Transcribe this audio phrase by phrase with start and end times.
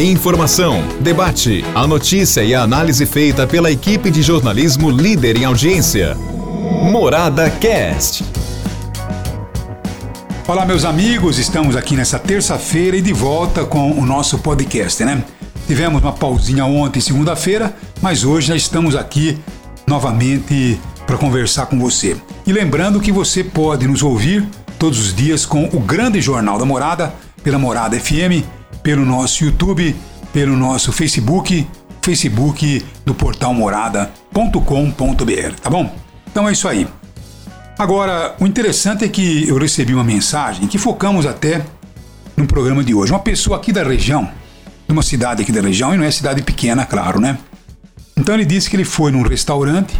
[0.00, 6.16] Informação, debate, a notícia e a análise feita pela equipe de jornalismo líder em audiência.
[6.90, 8.24] Morada Cast.
[10.48, 15.22] Olá, meus amigos, estamos aqui nessa terça-feira e de volta com o nosso podcast, né?
[15.66, 19.38] Tivemos uma pausinha ontem, segunda-feira, mas hoje já estamos aqui
[19.86, 22.16] novamente para conversar com você.
[22.46, 24.48] E lembrando que você pode nos ouvir
[24.78, 27.12] todos os dias com o grande Jornal da Morada,
[27.42, 29.94] pela Morada FM, pelo nosso YouTube,
[30.32, 31.66] pelo nosso Facebook,
[32.02, 35.94] Facebook do portal morada.com.br, tá bom?
[36.30, 36.86] Então é isso aí.
[37.78, 41.64] Agora, o interessante é que eu recebi uma mensagem que focamos até
[42.36, 43.12] no programa de hoje.
[43.12, 44.30] Uma pessoa aqui da região,
[44.86, 47.38] de uma cidade aqui da região, e não é cidade pequena, claro, né?
[48.16, 49.98] Então ele disse que ele foi num restaurante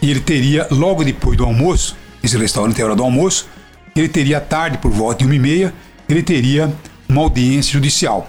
[0.00, 3.46] e ele teria, logo depois do almoço, esse restaurante é hora do almoço,
[3.94, 5.74] ele teria à tarde, por volta de uma e meia,
[6.08, 6.72] ele teria
[7.08, 8.28] uma audiência judicial.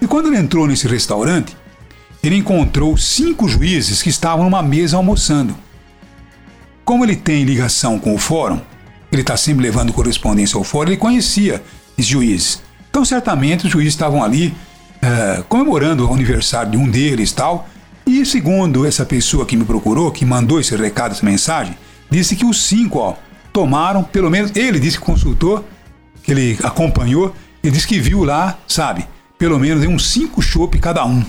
[0.00, 1.56] E quando ele entrou nesse restaurante,
[2.22, 5.56] ele encontrou cinco juízes que estavam numa mesa almoçando.
[6.84, 8.60] Como ele tem ligação com o fórum,
[9.10, 11.62] ele está sempre levando correspondência ao fórum, ele conhecia
[11.96, 12.62] os juízes.
[12.90, 14.54] Então, certamente, os juízes estavam ali
[15.00, 17.68] é, comemorando o aniversário de um deles tal.
[18.06, 21.76] E segundo essa pessoa que me procurou, que mandou esse recado, essa mensagem,
[22.10, 23.14] disse que os cinco ó,
[23.52, 25.64] tomaram, pelo menos ele disse que consultou,
[26.22, 27.34] que ele acompanhou,
[27.66, 29.06] ele disse que viu lá, sabe,
[29.38, 31.22] pelo menos uns cinco chopp cada um,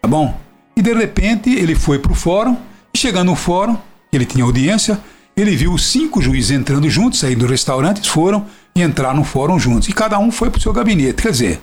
[0.00, 0.38] tá bom?
[0.76, 2.56] E de repente ele foi para o fórum,
[2.94, 3.76] e chegando no fórum,
[4.12, 5.00] ele tinha audiência,
[5.36, 9.58] ele viu os cinco juízes entrando juntos, saindo do restaurante, foram e entraram no fórum
[9.58, 9.88] juntos.
[9.88, 11.22] E cada um foi para o seu gabinete.
[11.22, 11.60] Quer dizer,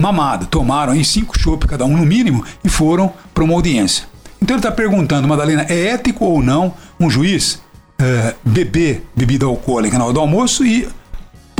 [0.00, 4.06] mamada, tomaram aí cinco chopp cada um no mínimo e foram para uma audiência.
[4.42, 7.60] Então ele está perguntando, Madalena, é ético ou não um juiz
[7.98, 10.88] é, beber bebida alcoólica na hora do almoço e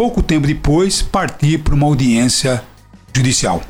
[0.01, 2.65] pouco tempo depois partir para uma audiência
[3.15, 3.63] judicial?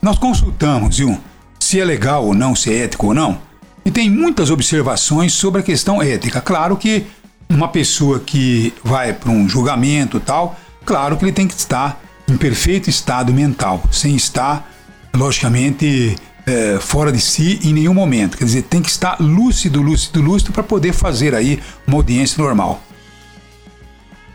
[0.00, 1.18] Nós consultamos, viu,
[1.58, 3.36] se é legal ou não, se é ético ou não,
[3.84, 6.40] e tem muitas observações sobre a questão ética.
[6.40, 7.04] Claro que
[7.48, 12.36] uma pessoa que vai para um julgamento tal, claro que ele tem que estar em
[12.36, 14.70] perfeito estado mental, sem estar,
[15.12, 16.14] logicamente,
[16.46, 18.38] é, fora de si em nenhum momento.
[18.38, 21.58] Quer dizer, tem que estar lúcido, lúcido, lúcido para poder fazer aí
[21.88, 22.80] uma audiência normal.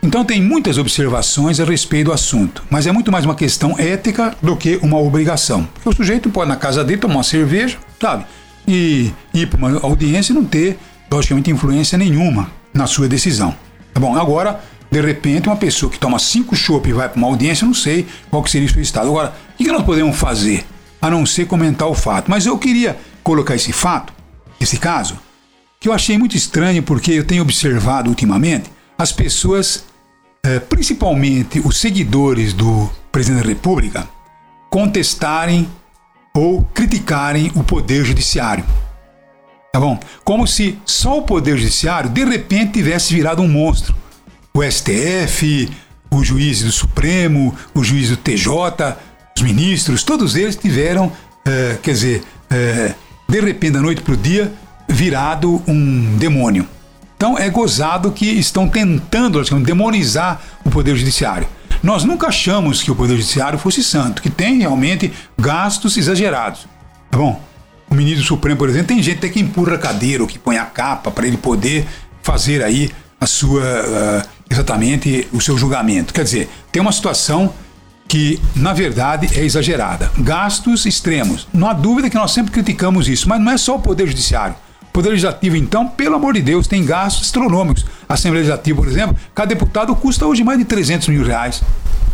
[0.04, 4.36] Então tem muitas observações a respeito do assunto, mas é muito mais uma questão ética
[4.42, 5.66] do que uma obrigação.
[5.72, 8.26] Porque o sujeito pode na casa dele tomar uma cerveja, sabe?
[8.68, 10.78] E ir para uma audiência e não ter,
[11.10, 13.56] logicamente, influência nenhuma na sua decisão.
[13.94, 14.14] Tá bom?
[14.14, 14.60] Agora,
[14.90, 18.06] de repente, uma pessoa que toma cinco chopp e vai para uma audiência, não sei
[18.28, 19.08] qual que seria o seu estado.
[19.08, 20.66] Agora, o que nós podemos fazer
[21.00, 22.30] a não ser comentar o fato?
[22.30, 24.12] Mas eu queria colocar esse fato,
[24.60, 25.18] esse caso,
[25.80, 29.84] que eu achei muito estranho porque eu tenho observado ultimamente as pessoas,
[30.68, 34.08] principalmente os seguidores do presidente da República,
[34.68, 35.68] contestarem
[36.34, 38.64] ou criticarem o poder judiciário.
[39.72, 39.98] Tá bom?
[40.24, 43.94] Como se só o poder judiciário de repente tivesse virado um monstro
[44.56, 45.68] o STF,
[46.08, 48.96] o juiz do Supremo, o juiz do TJ,
[49.36, 51.10] os ministros, todos eles tiveram,
[51.44, 52.94] é, quer dizer, é,
[53.28, 54.52] de repente, da noite para o dia,
[54.88, 56.68] virado um demônio.
[57.24, 61.48] Então é gozado que estão tentando demonizar o Poder Judiciário.
[61.82, 66.66] Nós nunca achamos que o Poder Judiciário fosse santo, que tem realmente gastos exagerados.
[67.10, 67.40] Tá bom?
[67.90, 70.58] O ministro Supremo, por exemplo, tem gente até que empurra a cadeira ou que põe
[70.58, 71.86] a capa para ele poder
[72.22, 76.12] fazer aí a sua uh, exatamente o seu julgamento.
[76.12, 77.54] Quer dizer, tem uma situação
[78.06, 80.12] que, na verdade, é exagerada.
[80.18, 81.48] Gastos extremos.
[81.54, 84.56] Não há dúvida que nós sempre criticamos isso, mas não é só o Poder Judiciário.
[84.94, 87.84] Poder Legislativo, então, pelo amor de Deus, tem gastos astronômicos.
[88.08, 91.64] A Assembleia Legislativa, por exemplo, cada deputado custa hoje mais de 300 mil reais.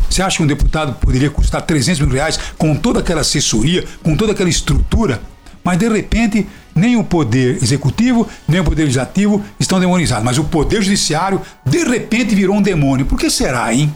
[0.09, 4.17] Você acha que um deputado poderia custar 300 mil reais com toda aquela assessoria, com
[4.17, 5.21] toda aquela estrutura?
[5.63, 10.25] Mas, de repente, nem o poder executivo, nem o poder legislativo estão demonizados.
[10.25, 13.05] Mas o poder judiciário, de repente, virou um demônio.
[13.05, 13.95] Por que será, hein?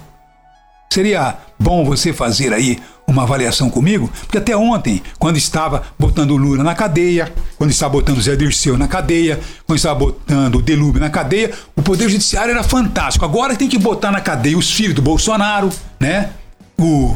[0.93, 4.11] Seria bom você fazer aí uma avaliação comigo?
[4.21, 8.37] Porque até ontem, quando estava botando o Lula na cadeia, quando estava botando o Zé
[8.37, 13.25] Dirceu na cadeia, quando estava botando o Delúbio na cadeia, o Poder Judiciário era fantástico.
[13.25, 15.71] Agora tem que botar na cadeia os filhos do Bolsonaro,
[16.01, 16.31] né?
[16.79, 17.15] O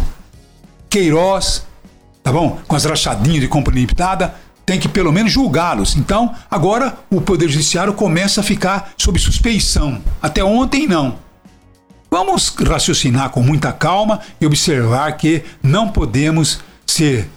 [0.88, 1.66] Queiroz,
[2.22, 2.58] tá bom?
[2.66, 4.34] Com as rachadinhas de compra limitada
[4.68, 5.96] tem que pelo menos julgá-los.
[5.96, 10.02] Então, agora o Poder Judiciário começa a ficar sob suspeição.
[10.20, 11.16] Até ontem, não.
[12.10, 17.28] Vamos raciocinar com muita calma e observar que não podemos ser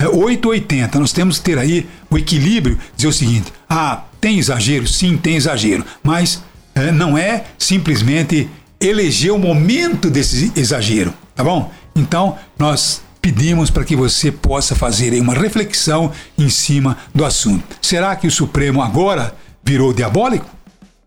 [0.00, 0.96] 880.
[0.96, 4.86] É, Nós temos que ter aí o equilíbrio, dizer o seguinte: ah, tem exagero?
[4.86, 5.84] Sim, tem exagero.
[6.02, 6.42] Mas
[6.74, 8.48] é, não é simplesmente
[8.80, 11.72] eleger o momento desse exagero, tá bom?
[11.96, 17.76] Então, nós pedimos para que você possa fazer aí uma reflexão em cima do assunto.
[17.82, 19.34] Será que o Supremo agora
[19.64, 20.46] virou diabólico?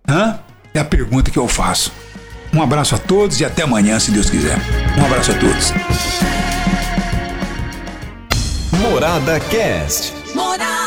[0.07, 0.39] Hã?
[0.73, 1.91] É a pergunta que eu faço.
[2.53, 4.57] Um abraço a todos e até amanhã, se Deus quiser.
[4.97, 5.73] Um abraço a todos.
[8.81, 10.13] Morada Cast.
[10.35, 10.80] Morada.